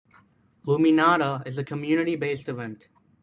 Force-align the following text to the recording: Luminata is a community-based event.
Luminata 0.65 1.45
is 1.45 1.59
a 1.59 1.63
community-based 1.63 2.49
event. 2.49 2.87